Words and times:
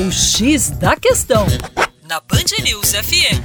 O 0.00 0.12
X 0.12 0.70
da 0.70 0.94
Questão, 0.94 1.44
na 2.08 2.20
Band 2.20 2.62
News 2.62 2.92
FM. 2.92 3.42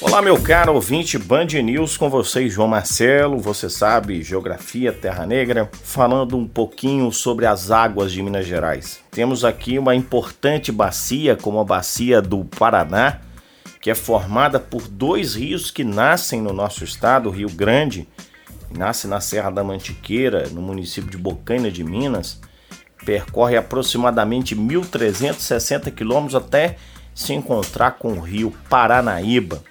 Olá, 0.00 0.20
meu 0.20 0.42
caro 0.42 0.74
ouvinte 0.74 1.16
Band 1.16 1.46
News, 1.62 1.96
com 1.96 2.10
vocês, 2.10 2.54
João 2.54 2.66
Marcelo. 2.66 3.38
Você 3.38 3.70
sabe, 3.70 4.20
Geografia 4.20 4.92
Terra 4.92 5.24
Negra, 5.24 5.70
falando 5.84 6.36
um 6.36 6.44
pouquinho 6.44 7.12
sobre 7.12 7.46
as 7.46 7.70
águas 7.70 8.10
de 8.10 8.20
Minas 8.20 8.46
Gerais. 8.46 8.98
Temos 9.12 9.44
aqui 9.44 9.78
uma 9.78 9.94
importante 9.94 10.72
bacia, 10.72 11.36
como 11.36 11.60
a 11.60 11.64
Bacia 11.64 12.20
do 12.20 12.44
Paraná, 12.44 13.20
que 13.80 13.92
é 13.92 13.94
formada 13.94 14.58
por 14.58 14.88
dois 14.88 15.36
rios 15.36 15.70
que 15.70 15.84
nascem 15.84 16.42
no 16.42 16.52
nosso 16.52 16.82
estado, 16.82 17.28
o 17.28 17.32
Rio 17.32 17.48
Grande, 17.48 18.08
nasce 18.76 19.06
na 19.06 19.20
Serra 19.20 19.50
da 19.50 19.62
Mantiqueira, 19.62 20.48
no 20.48 20.60
município 20.60 21.08
de 21.08 21.16
Bocaina 21.16 21.70
de 21.70 21.84
Minas, 21.84 22.40
percorre 23.04 23.56
aproximadamente 23.56 24.54
1.360 24.54 25.92
quilômetros 25.92 26.34
até 26.34 26.76
se 27.14 27.32
encontrar 27.32 27.92
com 27.92 28.12
o 28.12 28.20
rio 28.20 28.52
Paranaíba. 28.68 29.62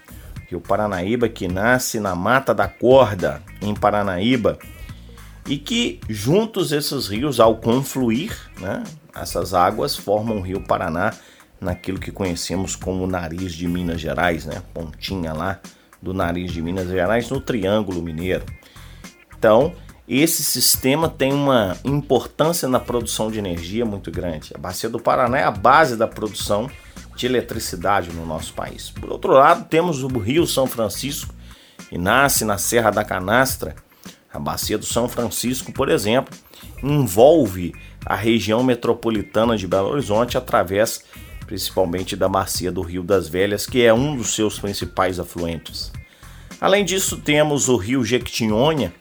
Rio 0.49 0.61
Paranaíba 0.61 1.27
que 1.27 1.47
nasce 1.47 1.99
na 1.99 2.15
Mata 2.15 2.53
da 2.53 2.67
Corda, 2.67 3.41
em 3.61 3.73
Paranaíba, 3.73 4.57
e 5.47 5.57
que 5.57 5.99
juntos 6.09 6.71
esses 6.71 7.07
rios, 7.07 7.39
ao 7.39 7.57
confluir, 7.57 8.33
né, 8.59 8.83
essas 9.15 9.53
águas 9.53 9.95
formam 9.95 10.37
o 10.37 10.41
Rio 10.41 10.61
Paraná, 10.61 11.13
naquilo 11.59 11.99
que 11.99 12.11
conhecemos 12.11 12.75
como 12.75 13.07
nariz 13.07 13.53
de 13.53 13.67
Minas 13.67 13.99
Gerais, 13.99 14.45
né, 14.45 14.61
pontinha 14.73 15.33
lá 15.33 15.59
do 16.01 16.13
nariz 16.13 16.51
de 16.51 16.61
Minas 16.61 16.87
Gerais 16.87 17.29
no 17.29 17.41
Triângulo 17.41 18.01
Mineiro. 18.01 18.45
Então, 19.37 19.73
esse 20.07 20.43
sistema 20.43 21.09
tem 21.09 21.33
uma 21.33 21.77
importância 21.83 22.67
na 22.67 22.79
produção 22.79 23.29
de 23.29 23.39
energia 23.39 23.85
muito 23.85 24.09
grande. 24.09 24.51
A 24.55 24.57
Bacia 24.57 24.89
do 24.89 24.99
Paraná 24.99 25.37
é 25.37 25.43
a 25.43 25.51
base 25.51 25.97
da 25.97 26.07
produção 26.07 26.69
de 27.15 27.25
eletricidade 27.25 28.11
no 28.11 28.25
nosso 28.25 28.53
país. 28.53 28.89
Por 28.89 29.11
outro 29.11 29.33
lado, 29.33 29.67
temos 29.67 30.03
o 30.03 30.07
Rio 30.07 30.45
São 30.47 30.67
Francisco, 30.67 31.33
que 31.89 31.97
nasce 31.97 32.45
na 32.45 32.57
Serra 32.57 32.91
da 32.91 33.03
Canastra. 33.03 33.75
A 34.31 34.39
Bacia 34.39 34.77
do 34.77 34.85
São 34.85 35.09
Francisco, 35.09 35.71
por 35.71 35.89
exemplo, 35.89 36.37
envolve 36.81 37.73
a 38.05 38.15
região 38.15 38.63
metropolitana 38.63 39.57
de 39.57 39.67
Belo 39.67 39.89
Horizonte 39.89 40.37
através 40.37 41.03
principalmente 41.47 42.15
da 42.15 42.27
Bacia 42.27 42.71
do 42.71 42.81
Rio 42.81 43.01
das 43.01 43.27
Velhas, 43.27 43.65
que 43.65 43.81
é 43.81 43.93
um 43.93 44.15
dos 44.15 44.35
seus 44.35 44.59
principais 44.59 45.17
afluentes. 45.17 45.91
Além 46.59 46.83
disso, 46.83 47.17
temos 47.17 47.69
o 47.69 47.77
Rio 47.77 48.03
Jequitinhonha, 48.03 48.93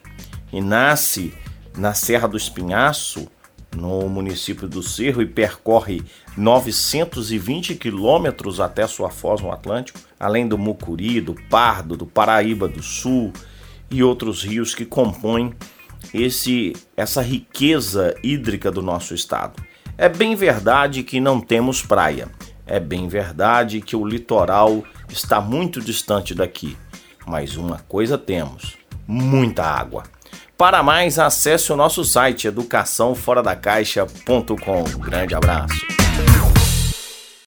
e 0.56 0.60
nasce 0.62 1.34
na 1.76 1.92
Serra 1.92 2.26
do 2.26 2.34
Espinhaço, 2.34 3.28
no 3.76 4.08
município 4.08 4.66
do 4.66 4.82
Cerro, 4.82 5.20
e 5.20 5.26
percorre 5.26 6.02
920 6.34 7.74
quilômetros 7.74 8.58
até 8.58 8.86
sua 8.86 9.10
foz 9.10 9.42
no 9.42 9.52
Atlântico, 9.52 9.98
além 10.18 10.48
do 10.48 10.56
Mucuri, 10.56 11.20
do 11.20 11.34
Pardo, 11.50 11.94
do 11.94 12.06
Paraíba 12.06 12.66
do 12.66 12.82
Sul 12.82 13.34
e 13.90 14.02
outros 14.02 14.42
rios 14.42 14.74
que 14.74 14.86
compõem 14.86 15.52
esse 16.14 16.72
essa 16.96 17.20
riqueza 17.20 18.14
hídrica 18.22 18.70
do 18.70 18.80
nosso 18.80 19.12
estado. 19.14 19.62
É 19.98 20.08
bem 20.08 20.34
verdade 20.34 21.02
que 21.02 21.20
não 21.20 21.38
temos 21.38 21.82
praia. 21.82 22.30
É 22.66 22.80
bem 22.80 23.08
verdade 23.08 23.82
que 23.82 23.94
o 23.94 24.06
litoral 24.06 24.82
está 25.06 25.38
muito 25.38 25.82
distante 25.82 26.34
daqui. 26.34 26.78
Mas 27.26 27.56
uma 27.56 27.80
coisa 27.80 28.16
temos: 28.16 28.78
muita 29.06 29.62
água. 29.62 30.04
Para 30.56 30.82
mais, 30.82 31.18
acesse 31.18 31.70
o 31.70 31.76
nosso 31.76 32.02
site 32.02 32.48
educaçãoforadacaixa.com. 32.48 34.84
Grande 34.98 35.34
abraço. 35.34 35.76